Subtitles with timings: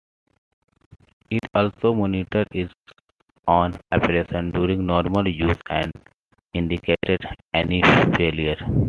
[1.29, 2.73] It also monitors its
[3.47, 5.91] own operation during normal use and
[6.55, 7.05] indicates
[7.53, 7.83] any
[8.15, 8.59] failures.